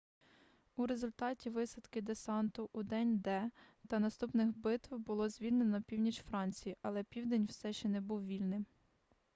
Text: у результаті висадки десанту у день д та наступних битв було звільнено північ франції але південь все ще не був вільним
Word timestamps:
у 0.75 0.87
результаті 0.87 1.49
висадки 1.49 2.01
десанту 2.01 2.69
у 2.73 2.83
день 2.83 3.17
д 3.17 3.51
та 3.87 3.99
наступних 3.99 4.57
битв 4.57 4.95
було 4.97 5.29
звільнено 5.29 5.81
північ 5.81 6.21
франції 6.21 6.77
але 6.81 7.03
південь 7.03 7.45
все 7.45 7.73
ще 7.73 7.87
не 7.89 8.01
був 8.01 8.25
вільним 8.25 8.65